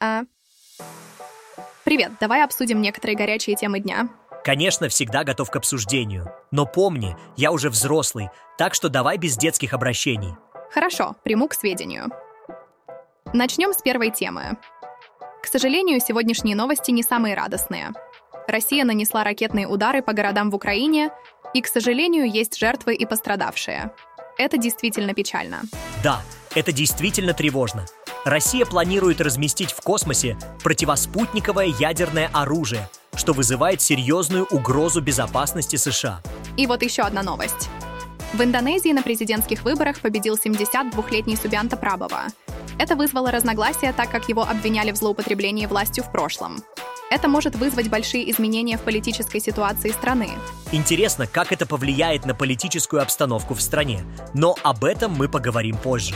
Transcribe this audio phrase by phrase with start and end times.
[0.00, 0.22] А...
[1.84, 4.08] Привет, давай обсудим некоторые горячие темы дня.
[4.44, 6.32] Конечно, всегда готов к обсуждению.
[6.50, 10.34] Но помни, я уже взрослый, так что давай без детских обращений.
[10.72, 12.06] Хорошо, приму к сведению.
[13.32, 14.56] Начнем с первой темы.
[15.42, 17.90] К сожалению, сегодняшние новости не самые радостные.
[18.46, 21.10] Россия нанесла ракетные удары по городам в Украине,
[21.54, 23.92] и, к сожалению, есть жертвы и пострадавшие.
[24.38, 25.62] Это действительно печально.
[26.02, 26.22] Да,
[26.54, 27.86] это действительно тревожно.
[28.24, 36.20] Россия планирует разместить в космосе противоспутниковое ядерное оружие, что вызывает серьезную угрозу безопасности США.
[36.56, 37.70] И вот еще одна новость.
[38.34, 42.24] В Индонезии на президентских выборах победил 72-летний Субянта Прабова.
[42.78, 46.62] Это вызвало разногласия, так как его обвиняли в злоупотреблении властью в прошлом.
[47.10, 50.28] Это может вызвать большие изменения в политической ситуации страны.
[50.70, 54.02] Интересно, как это повлияет на политическую обстановку в стране,
[54.34, 56.14] но об этом мы поговорим позже.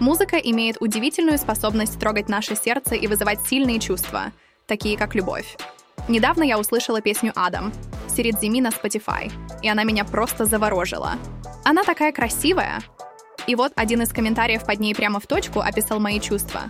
[0.00, 4.32] Музыка имеет удивительную способность трогать наше сердце и вызывать сильные чувства,
[4.66, 5.56] такие как любовь.
[6.08, 7.72] Недавно я услышала песню «Адам»
[8.18, 9.30] Сирит Зими на Spotify,
[9.62, 11.14] и она меня просто заворожила.
[11.64, 12.80] Она такая красивая.
[13.46, 16.62] И вот один из комментариев под ней прямо в точку описал мои чувства.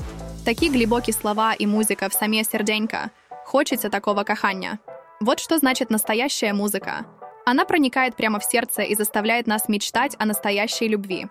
[0.45, 3.11] Такие глубокие слова и музыка в саме серденька.
[3.45, 4.79] Хочется такого кахання.
[5.21, 7.07] Вот что значит настоящая музыка.
[7.47, 11.29] Она проникает прямо в сердце и заставляет нас мечтать о настоящей любви.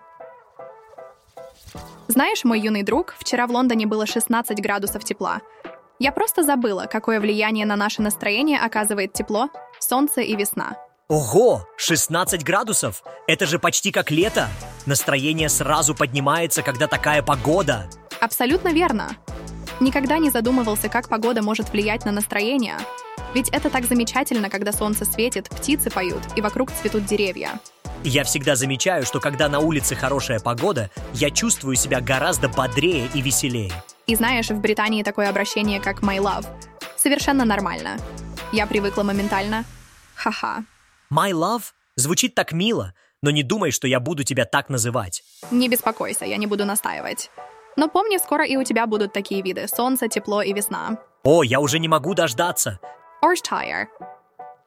[2.08, 5.42] Знаешь, мой юный друг, вчера в Лондоне было 16 градусов тепла.
[5.98, 10.76] Я просто забыла, какое влияние на наше настроение оказывает тепло, солнце и весна.
[11.08, 13.02] Ого, 16 градусов!
[13.26, 14.48] Это же почти как лето!
[14.86, 17.90] Настроение сразу поднимается, когда такая погода.
[18.20, 19.10] Абсолютно верно.
[19.80, 22.76] Никогда не задумывался, как погода может влиять на настроение.
[23.34, 27.60] Ведь это так замечательно, когда солнце светит, птицы поют и вокруг цветут деревья.
[28.04, 33.20] Я всегда замечаю, что когда на улице хорошая погода, я чувствую себя гораздо бодрее и
[33.20, 33.72] веселее.
[34.06, 36.46] И знаешь, в Британии такое обращение, как «my love».
[36.96, 37.98] Совершенно нормально.
[38.52, 39.64] Я привыкла моментально.
[40.14, 40.64] Ха-ха.
[41.12, 41.62] My love
[41.96, 45.22] звучит так мило, но не думай, что я буду тебя так называть.
[45.50, 47.30] Не беспокойся, я не буду настаивать.
[47.76, 50.98] Но помни, скоро и у тебя будут такие виды— солнце, тепло и весна.
[51.24, 52.80] О, я уже не могу дождаться.
[53.22, 53.86] Orshire.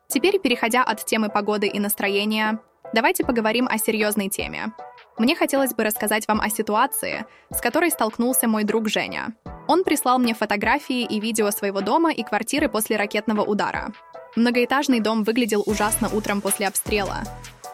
[0.07, 2.59] Теперь, переходя от темы погоды и настроения,
[2.93, 4.73] давайте поговорим о серьезной теме.
[5.17, 9.35] Мне хотелось бы рассказать вам о ситуации, с которой столкнулся мой друг Женя.
[9.67, 13.91] Он прислал мне фотографии и видео своего дома и квартиры после ракетного удара.
[14.35, 17.23] Многоэтажный дом выглядел ужасно утром после обстрела.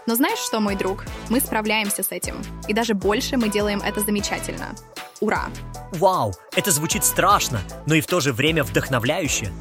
[0.07, 1.05] Но знаешь что, мой друг?
[1.29, 2.41] Мы справляемся с этим.
[2.67, 4.75] И даже больше мы делаем это замечательно.
[5.19, 5.49] Ура!
[5.91, 9.51] Вау, это звучит страшно, но и в то же время вдохновляюще.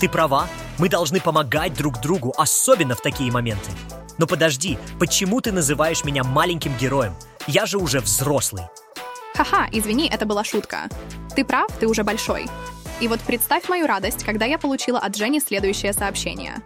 [0.00, 0.46] Ты права,
[0.78, 3.70] мы должны помогать друг другу, особенно в такие моменты.
[4.18, 7.14] Но подожди, почему ты называешь меня маленьким героем?
[7.46, 8.64] Я же уже взрослый.
[9.34, 10.88] Ха-ха, извини, это была шутка.
[11.34, 12.46] Ты прав, ты уже большой.
[13.00, 16.62] И вот представь мою радость, когда я получила от Жени следующее сообщение.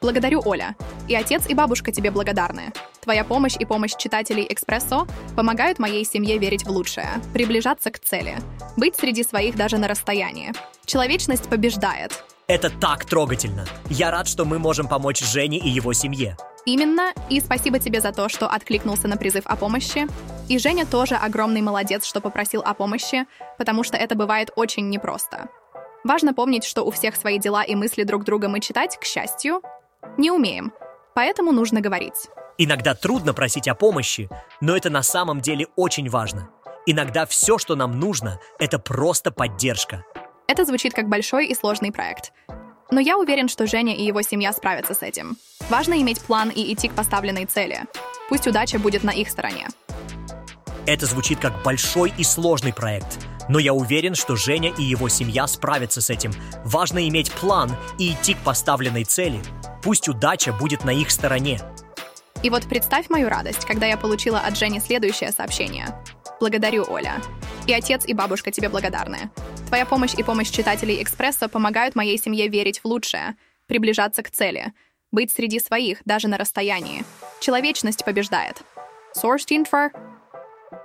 [0.00, 0.76] Благодарю, Оля.
[1.08, 2.72] И отец, и бабушка тебе благодарны.
[3.00, 8.36] Твоя помощь и помощь читателей «Экспрессо» помогают моей семье верить в лучшее, приближаться к цели,
[8.76, 10.52] быть среди своих даже на расстоянии.
[10.86, 12.24] Человечность побеждает.
[12.46, 13.64] Это так трогательно.
[13.88, 16.36] Я рад, что мы можем помочь Жене и его семье.
[16.64, 20.06] Именно, и спасибо тебе за то, что откликнулся на призыв о помощи.
[20.48, 23.26] И Женя тоже огромный молодец, что попросил о помощи,
[23.58, 25.48] потому что это бывает очень непросто.
[26.04, 29.60] Важно помнить, что у всех свои дела и мысли друг друга мы читать, к счастью,
[30.18, 30.72] не умеем.
[31.14, 32.28] Поэтому нужно говорить.
[32.58, 34.28] Иногда трудно просить о помощи,
[34.60, 36.50] но это на самом деле очень важно.
[36.86, 40.04] Иногда все, что нам нужно, это просто поддержка.
[40.48, 42.32] Это звучит как большой и сложный проект.
[42.90, 45.36] Но я уверен, что Женя и его семья справятся с этим.
[45.72, 47.84] Важно иметь план и идти к поставленной цели.
[48.28, 49.68] Пусть удача будет на их стороне.
[50.84, 55.46] Это звучит как большой и сложный проект, но я уверен, что Женя и его семья
[55.46, 56.30] справятся с этим.
[56.66, 59.40] Важно иметь план и идти к поставленной цели.
[59.82, 61.58] Пусть удача будет на их стороне.
[62.42, 65.86] И вот представь мою радость, когда я получила от Жени следующее сообщение.
[66.38, 67.14] Благодарю, Оля.
[67.66, 69.30] И отец, и бабушка тебе благодарны.
[69.68, 73.36] Твоя помощь и помощь читателей «Экспресса» помогают моей семье верить в лучшее,
[73.66, 74.74] приближаться к цели,
[75.12, 77.04] быть среди своих, даже на расстоянии.
[77.40, 78.62] Человечность побеждает.
[79.16, 79.90] Source Info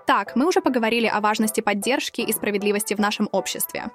[0.08, 3.88] так, мы уже поговорили о важности поддержки и справедливости в нашем обществе.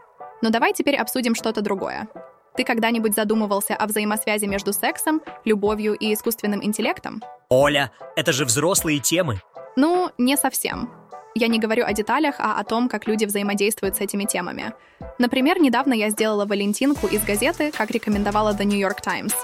[0.42, 2.06] Но давай теперь обсудим что-то другое.
[2.54, 7.22] Ты когда-нибудь задумывался о взаимосвязи между сексом, любовью и искусственным интеллектом?
[7.48, 9.40] Оля, это же взрослые темы.
[9.74, 10.90] Ну, не совсем.
[11.34, 14.74] Я не говорю о деталях, а о том, как люди взаимодействуют с этими темами.
[15.18, 19.34] Например, недавно я сделала валентинку из газеты, как рекомендовала The New York Times.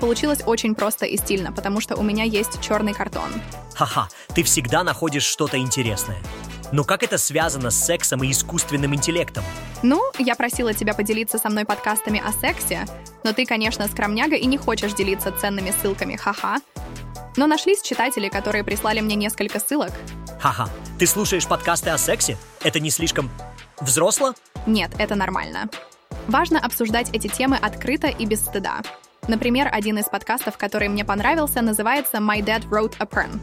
[0.00, 3.30] Получилось очень просто и стильно, потому что у меня есть черный картон.
[3.74, 6.18] Ха-ха, ты всегда находишь что-то интересное.
[6.72, 9.44] Но как это связано с сексом и искусственным интеллектом?
[9.82, 12.86] Ну, я просила тебя поделиться со мной подкастами о сексе,
[13.22, 16.58] но ты, конечно, скромняга и не хочешь делиться ценными ссылками, ха-ха.
[17.36, 19.92] Но нашлись читатели, которые прислали мне несколько ссылок.
[20.40, 20.68] Ха-ха,
[20.98, 22.36] ты слушаешь подкасты о сексе?
[22.62, 23.30] Это не слишком
[23.80, 24.34] взросло?
[24.66, 25.68] Нет, это нормально.
[26.26, 28.80] Важно обсуждать эти темы открыто и без стыда.
[29.28, 33.40] Например, один из подкастов, который мне понравился, называется «My Dad Wrote a Porn».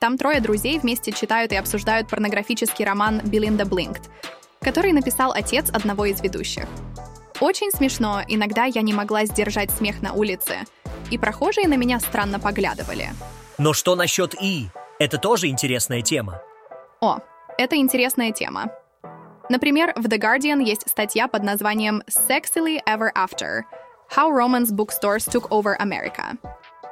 [0.00, 4.10] Там трое друзей вместе читают и обсуждают порнографический роман «Белинда Блинкт»,
[4.60, 6.64] который написал отец одного из ведущих.
[7.38, 10.58] Очень смешно, иногда я не могла сдержать смех на улице,
[11.10, 13.10] и прохожие на меня странно поглядывали.
[13.56, 14.68] Но что насчет «и»?
[14.98, 16.42] Это тоже интересная тема.
[17.00, 17.18] О,
[17.56, 18.72] это интересная тема.
[19.48, 23.62] Например, в The Guardian есть статья под названием «Sexily Ever After–
[24.16, 26.36] How Romance Bookstores Took Over America».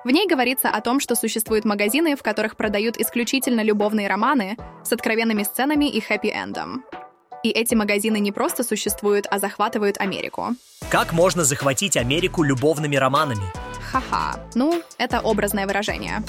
[0.04, 4.92] В ней говорится о том, что существуют магазины, в которых продают исключительно любовные романы с
[4.92, 6.82] откровенными сценами и хэппи-эндом.
[7.42, 10.54] И эти магазины не просто существуют, а захватывают Америку.
[10.90, 13.52] Как можно захватить Америку любовными романами?
[13.90, 14.40] Ха-ха.
[14.54, 16.22] Ну, это образное выражение.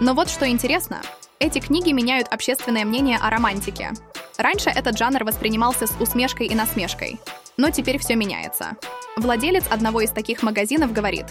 [0.00, 1.00] Но вот что интересно.
[1.40, 3.90] Эти книги меняют общественное мнение о романтике.
[4.36, 7.18] Раньше этот жанр воспринимался с усмешкой и насмешкой.
[7.56, 8.76] Но теперь все меняется.
[9.18, 11.26] Владелец одного из таких магазинов говорит,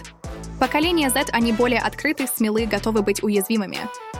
[0.59, 3.79] Поколение Z, они более открыты, смелы, готовы быть уязвимыми.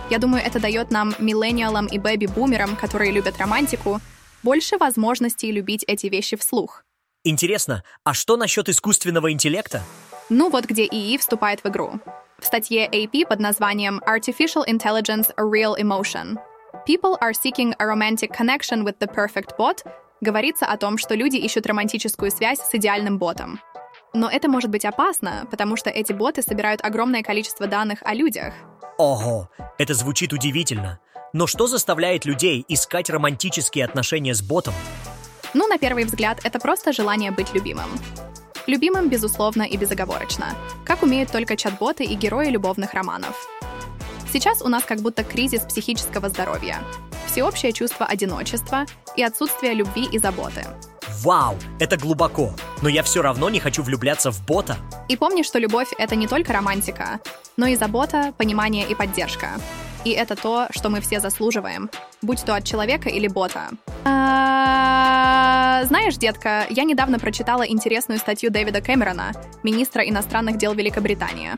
[0.10, 4.00] Я думаю, это дает нам, миллениалам и бэби-бумерам, которые любят романтику,
[4.44, 6.84] больше возможностей любить эти вещи вслух.
[7.24, 9.81] Интересно, а что насчет искусственного интеллекта?
[10.30, 12.00] Ну вот где ИИ вступает в игру.
[12.40, 16.38] В статье AP под названием Artificial Intelligence a Real Emotion
[16.88, 19.84] People are seeking a romantic connection with the perfect bot
[20.22, 23.60] говорится о том, что люди ищут романтическую связь с идеальным ботом.
[24.14, 28.54] Но это может быть опасно, потому что эти боты собирают огромное количество данных о людях.
[28.98, 31.00] Ого, это звучит удивительно.
[31.34, 34.74] Но что заставляет людей искать романтические отношения с ботом?
[35.54, 37.90] Ну, на первый взгляд, это просто желание быть любимым.
[38.66, 40.56] Любимым, безусловно, и безоговорочно,
[40.86, 43.48] как умеют только чат-боты и герои любовных романов.
[44.31, 46.80] Сейчас у нас как будто кризис психического здоровья,
[47.38, 50.66] всеобщее чувство одиночества и отсутствие любви и заботы.
[51.22, 52.50] Вау, это глубоко,
[52.81, 54.75] но я все равно не хочу влюбляться в бота.
[55.07, 57.19] И помни, что любовь— это не только романтика,
[57.56, 59.50] но и забота, понимание и поддержка.
[60.04, 61.92] И это то, что мы все заслуживаем,
[62.24, 63.69] будь то от человека или бота.
[64.04, 71.51] А, знаешь, детка, я недавно прочитала интересную статью Дэвида Кэмерона, министра иностранных дел Великобритании.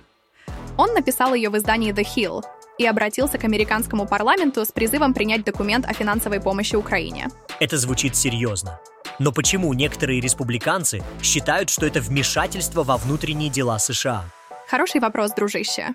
[0.76, 2.44] Он написал ее в издании The Hill
[2.80, 7.28] и обратился к американскому парламенту с призывом принять документ о финансовой помощи Украине.
[7.60, 8.80] Это звучит серьезно.
[9.20, 14.24] Но почему некоторые республиканцы считают, что это вмешательство во внутренние дела США?
[14.68, 15.90] Хороший вопрос, дружище.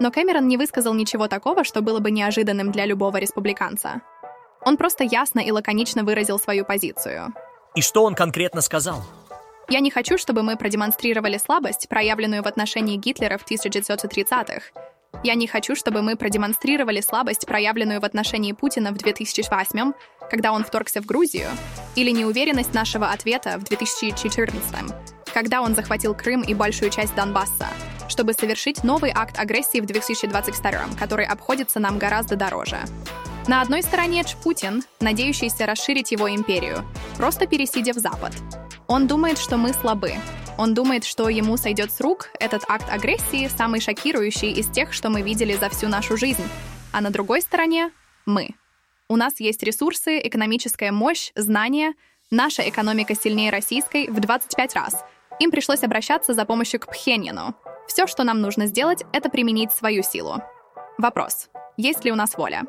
[0.00, 4.02] Но Кэмерон не высказал ничего такого, что было бы неожиданным для любого республиканца.
[4.64, 7.32] Он просто ясно и лаконично выразил свою позицию.
[7.74, 9.02] И что он конкретно сказал?
[9.70, 14.62] Я не хочу, чтобы мы продемонстрировали слабость, проявленную в отношении Гитлера в 1930-х,
[15.22, 19.92] я не хочу, чтобы мы продемонстрировали слабость, проявленную в отношении Путина в 2008
[20.30, 21.48] когда он вторгся в Грузию,
[21.96, 24.94] или неуверенность нашего ответа в 2014
[25.32, 27.68] когда он захватил Крым и большую часть Донбасса,
[28.08, 32.78] чтобы совершить новый акт агрессии в 2022 который обходится нам гораздо дороже.
[33.46, 36.84] На одной стороне Ч Путин, надеющийся расширить его империю,
[37.16, 38.32] просто пересидя в Запад.
[38.86, 40.14] Он думает, что мы слабы,
[40.58, 45.08] он думает, что ему сойдет с рук этот акт агрессии, самый шокирующий из тех, что
[45.08, 46.42] мы видели за всю нашу жизнь.
[46.92, 47.92] А на другой стороне—
[48.26, 48.50] мы.
[49.08, 51.94] У нас есть ресурсы, экономическая мощь, знания.
[52.30, 55.04] Наша экономика сильнее российской в 25 раз.
[55.38, 57.54] Им пришлось обращаться за помощью к Пхеньяну.
[57.86, 60.42] Все, что нам нужно сделать, это применить свою силу.
[60.98, 61.48] Вопрос.
[61.76, 62.64] Есть ли у нас воля?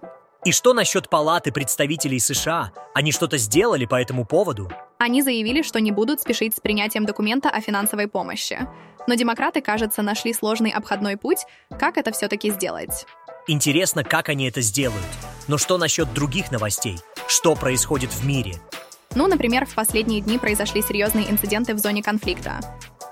[0.45, 2.71] И что насчет Палаты представителей США?
[2.93, 4.71] Они что-то сделали по этому поводу?
[4.97, 8.57] Они заявили, что не будут спешить с принятием документа о финансовой помощи.
[9.05, 11.39] Но демократы, кажется, нашли сложный обходной путь,
[11.77, 13.05] как это все-таки сделать.
[13.47, 15.03] Интересно, как они это сделают.
[15.49, 16.99] Но что насчет других новостей?
[17.27, 18.53] Что происходит в мире?
[19.15, 22.61] Ну, например, в последние дни произошли серьезные инциденты в зоне конфликта.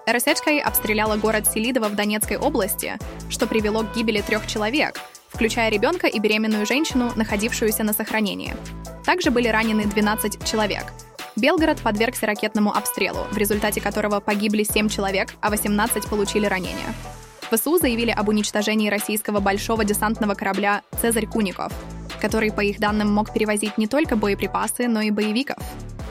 [0.09, 2.97] РСХ обстреляла город Селидово в Донецкой области,
[3.29, 8.55] что привело к гибели трех человек, включая ребенка и беременную женщину, находившуюся на сохранении.
[9.05, 10.85] Также были ранены 12 человек.
[11.35, 16.93] Белгород подвергся ракетному обстрелу, в результате которого погибли 7 человек, а 18 получили ранения.
[17.51, 21.71] ВСУ заявили об уничтожении российского большого десантного корабля «Цезарь Куников»,
[22.19, 25.57] который, по их данным, мог перевозить не только боеприпасы, но и боевиков.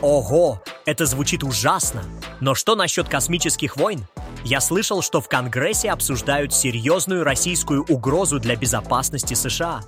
[0.00, 2.04] Ого, это звучит ужасно.
[2.40, 4.06] Но что насчет космических войн?
[4.48, 9.80] Я слышал, что в Конгрессе обсуждают серьезную российскую угрозу для безопасности США.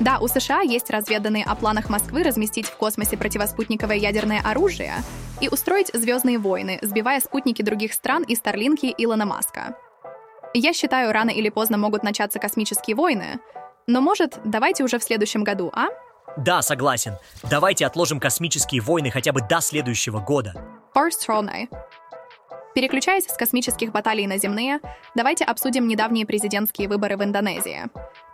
[0.00, 4.96] Да, у США есть разведанные о планах Москвы разместить в космосе противоспутниковое ядерное оружие
[5.40, 9.78] и устроить звездные войны, сбивая спутники других стран и Старлинки Илона Маска.
[10.52, 13.40] Я считаю, рано или поздно могут начаться космические войны,
[13.86, 15.86] но, может, давайте уже в следующем году, а?
[16.36, 17.14] Да, согласен.
[17.48, 20.52] Давайте отложим космические войны хотя бы до следующего года.
[20.94, 21.26] First
[22.76, 24.80] Переключаясь с космических баталий на земные,
[25.14, 27.84] давайте обсудим недавние президентские выборы в Индонезии.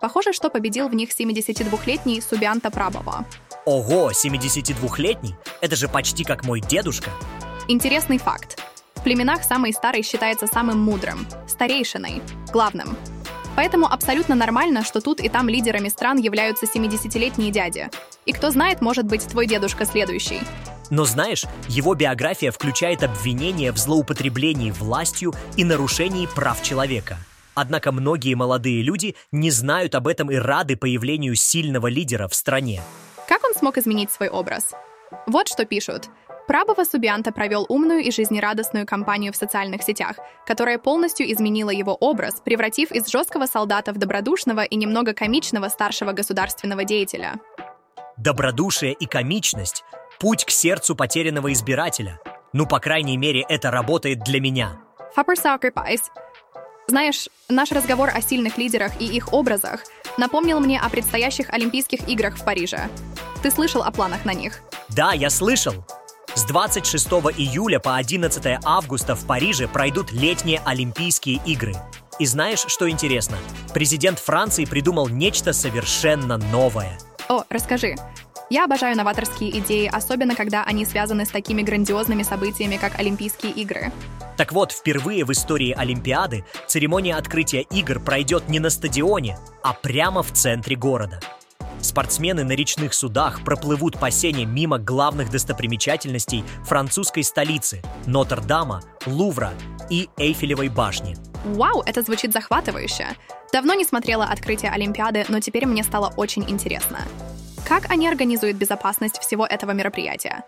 [0.00, 3.24] Похоже, что победил в них 72-летний Субианта Прабова.
[3.66, 5.36] Ого, 72-летний?
[5.60, 7.10] Это же почти как мой дедушка.
[7.68, 8.60] Интересный факт.
[8.96, 12.20] В племенах самый старый считается самым мудрым, старейшиной,
[12.52, 12.96] главным.
[13.54, 17.90] Поэтому абсолютно нормально, что тут и там лидерами стран являются 70-летние дяди.
[18.26, 20.40] И кто знает, может быть, твой дедушка следующий.
[20.90, 27.18] Но знаешь, его биография включает обвинения в злоупотреблении властью и нарушении прав человека.
[27.54, 32.82] Однако многие молодые люди не знают об этом и рады появлению сильного лидера в стране.
[33.28, 34.72] Как он смог изменить свой образ?
[35.26, 36.08] Вот что пишут.
[36.48, 42.40] Прабова Субианта провел умную и жизнерадостную кампанию в социальных сетях, которая полностью изменила его образ,
[42.44, 47.34] превратив из жесткого солдата в добродушного и немного комичного старшего государственного деятеля.
[48.16, 49.84] Добродушие и комичность
[50.22, 52.20] Путь к сердцу потерянного избирателя.
[52.52, 54.78] Ну, по крайней мере, это работает для меня.
[56.86, 59.80] Знаешь, наш разговор о сильных лидерах и их образах
[60.16, 62.88] напомнил мне о предстоящих Олимпийских играх в Париже.
[63.42, 64.60] Ты слышал о планах на них?
[64.90, 65.74] Да, я слышал.
[66.36, 67.04] С 26
[67.36, 71.74] июля по 11 августа в Париже пройдут летние Олимпийские игры.
[72.20, 73.38] И знаешь, что интересно?
[73.74, 76.96] Президент Франции придумал нечто совершенно новое.
[77.28, 77.96] О, расскажи.
[78.50, 83.92] Я обожаю новаторские идеи, особенно когда они связаны с такими грандиозными событиями, как Олимпийские игры.
[84.36, 90.22] Так вот, впервые в истории Олимпиады церемония открытия игр пройдет не на стадионе, а прямо
[90.22, 91.20] в центре города.
[91.80, 99.52] Спортсмены на речных судах проплывут по сене мимо главных достопримечательностей французской столицы– Нотр-Дама, Лувра
[99.90, 101.16] и Эйфелевой башни.
[101.44, 103.08] Вау, это звучит захватывающе.
[103.52, 107.00] Давно не смотрела открытие Олимпиады, но теперь мне стало очень интересно.
[107.66, 110.44] Как они организуют безопасность всего этого мероприятия?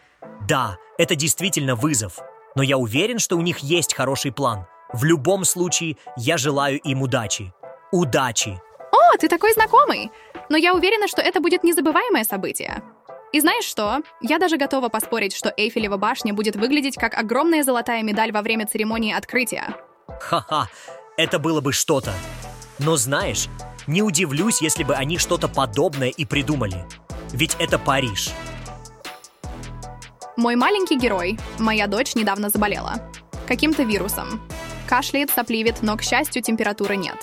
[0.48, 2.18] Да, это действительно вызов.
[2.54, 4.66] Но я уверен, что у них есть хороший план.
[4.92, 7.52] В любом случае, я желаю им удачи.
[7.92, 8.60] Удачи!
[8.92, 10.10] О, ты такой знакомый!
[10.48, 12.82] Но я уверена, что это будет незабываемое событие.
[13.32, 14.02] И знаешь что?
[14.20, 18.66] Я даже готова поспорить, что Эйфелева башня будет выглядеть как огромная золотая медаль во время
[18.66, 19.74] церемонии открытия.
[20.20, 20.68] Ха-ха,
[21.16, 22.12] это было бы что-то.
[22.78, 23.48] Но знаешь,
[23.86, 26.84] не удивлюсь, если бы они что-то подобное и придумали.
[27.34, 28.30] Ведь это Париж.
[30.36, 33.10] Мой маленький герой, моя дочь недавно заболела.
[33.48, 34.40] Каким-то вирусом.
[34.88, 37.16] Кашляет, сопливит, но, к счастью, температуры нет.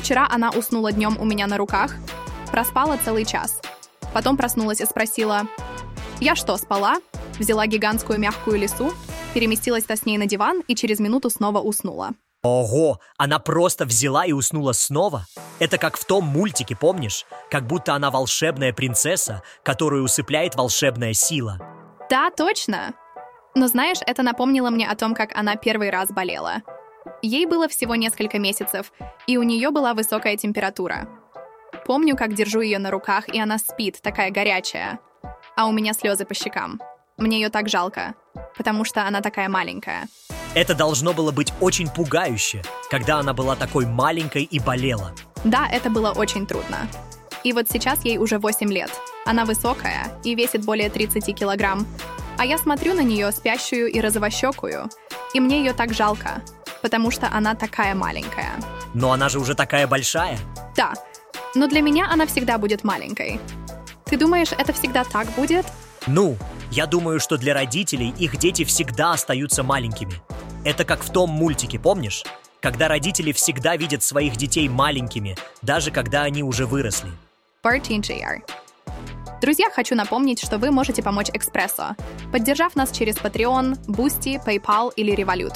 [0.00, 1.94] Вчера она уснула днем у меня на руках,
[2.50, 3.60] проспала целый час.
[4.12, 5.46] Потом проснулась и спросила,
[6.18, 6.96] «Я что, спала?»
[7.38, 8.92] Взяла гигантскую мягкую лису,
[9.32, 12.14] переместилась с ней на диван и через минуту снова уснула.
[12.46, 15.26] Ого, она просто взяла и уснула снова?
[15.58, 17.26] Это как в том мультике, помнишь?
[17.50, 21.58] Как будто она волшебная принцесса, которую усыпляет волшебная сила.
[22.08, 22.94] Да, точно.
[23.56, 26.62] Но знаешь, это напомнило мне о том, как она первый раз болела.
[27.20, 28.92] Ей было всего несколько месяцев,
[29.26, 31.08] и у нее была высокая температура.
[31.84, 35.00] Помню, как держу ее на руках, и она спит, такая горячая.
[35.56, 36.80] А у меня слезы по щекам.
[37.16, 38.14] Мне ее так жалко,
[38.56, 40.06] потому что она такая маленькая.
[40.54, 45.12] Это должно было быть очень пугающе, когда она была такой маленькой и болела.
[45.44, 46.88] Да, это было очень трудно.
[47.44, 48.90] И вот сейчас ей уже 8 лет.
[49.24, 51.86] Она высокая и весит более 30 килограмм.
[52.38, 54.90] А я смотрю на нее спящую и розовощекую,
[55.32, 56.42] и мне ее так жалко,
[56.82, 58.52] потому что она такая маленькая.
[58.94, 60.38] Но она же уже такая большая.
[60.76, 60.92] Да,
[61.54, 63.40] но для меня она всегда будет маленькой.
[64.04, 65.66] Ты думаешь, это всегда так будет?
[66.06, 66.36] Ну,
[66.70, 70.20] я думаю, что для родителей их дети всегда остаются маленькими.
[70.66, 72.24] Это как в том мультике, помнишь?
[72.60, 77.08] Когда родители всегда видят своих детей маленькими, даже когда они уже выросли.
[79.40, 81.94] Друзья, хочу напомнить, что вы можете помочь Экспрессо,
[82.32, 85.54] поддержав нас через Patreon, Boosty, PayPal или Revolut.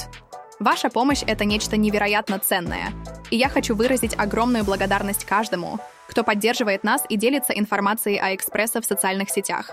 [0.61, 2.93] Ваша помощь— это нечто невероятно ценное,
[3.33, 8.81] и я хочу выразить огромную благодарность каждому, кто поддерживает нас и делится информацией о Экспрессо
[8.81, 9.73] в социальных сетях.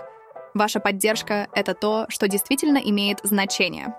[0.52, 3.94] Ваша поддержка— это то, что действительно имеет значение.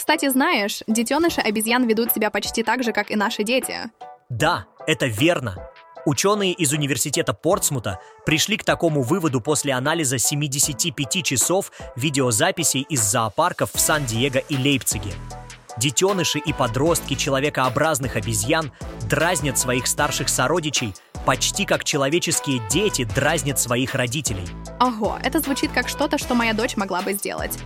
[0.00, 3.90] Кстати, знаешь, детеныши обезьян ведут себя почти так же, как и наши дети.
[4.30, 5.68] Да, это верно.
[6.06, 13.74] Ученые из университета Портсмута пришли к такому выводу после анализа 75 часов видеозаписей из зоопарков
[13.74, 15.12] в Сан-Диего и Лейпциге.
[15.76, 18.72] Детеныши и подростки человекообразных обезьян
[19.06, 20.94] дразнят своих старших сородичей,
[21.26, 24.48] Почти как человеческие дети дразнят своих родителей.
[24.80, 27.58] Ого, это звучит как что-то, что моя дочь могла бы сделать.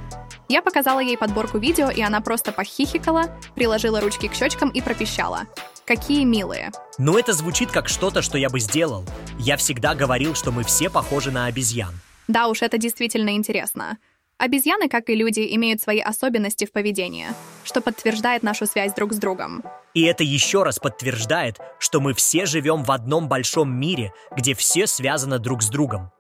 [0.49, 5.45] Я показала ей подборку видео, и она просто похихикала, приложила ручки к щечкам и пропищала.
[5.87, 6.71] Какие милые.
[6.99, 9.05] Но это звучит как что-то, что я бы сделал.
[9.39, 11.95] Я всегда говорил, что мы все похожи на обезьян.
[12.29, 13.99] Да уж, это действительно интересно.
[14.39, 17.29] Обезьяны, как и люди, имеют свои особенности в поведении,
[17.63, 19.63] что подтверждает нашу связь друг с другом.
[19.95, 24.87] И это еще раз подтверждает, что мы все живем в одном большом мире, где все
[24.87, 26.11] связаны друг с другом.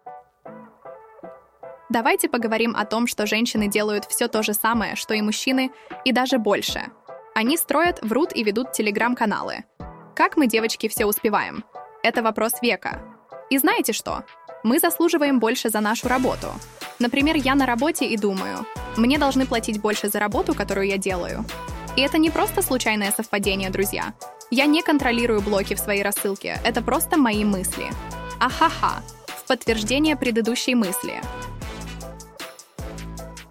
[1.94, 5.70] Давайте поговорим о том, что женщины делают все то же самое, что и мужчины,
[6.04, 6.88] и даже больше.
[7.36, 9.62] Они строят, врут и ведут телеграм-каналы.
[10.16, 11.62] Как мы, девочки, все успеваем?
[12.02, 13.00] Это вопрос века.
[13.48, 14.24] И знаете что?
[14.64, 16.48] Мы заслуживаем больше за нашу работу.
[16.98, 21.44] Например, я на работе и думаю, мне должны платить больше за работу, которую я делаю.
[21.94, 24.14] И это не просто случайное совпадение, друзья.
[24.50, 27.86] Я не контролирую блоки в своей рассылке, это просто мои мысли.
[28.40, 31.20] Ахаха, в подтверждение предыдущей мысли.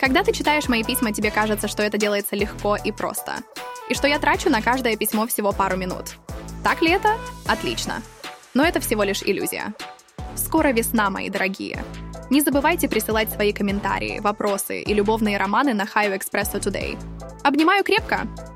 [0.03, 3.35] Когда ты читаешь мои письма, тебе кажется, что это делается легко и просто.
[3.87, 6.17] И что я трачу на каждое письмо всего пару минут.
[6.61, 7.15] Так ли это?
[7.47, 8.01] Отлично.
[8.53, 9.73] Но это всего лишь иллюзия.
[10.35, 11.85] Скоро весна, мои дорогие.
[12.29, 16.97] Не забывайте присылать свои комментарии, вопросы и любовные романы на Хайо Экспрессо Today.
[17.41, 18.27] Обнимаю крепко!